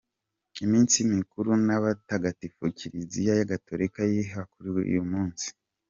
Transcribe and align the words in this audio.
Iminsi 0.65 0.97
mikuru 1.15 1.49
n’abatagatifu 1.67 2.61
kiliziya 2.77 3.33
Gatolika 3.51 3.99
yizihiza 4.11 4.41
kuri 4.51 4.67
uyu 4.91 5.03
munsi:. 5.11 5.47